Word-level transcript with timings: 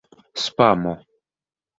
spamo 0.43 0.93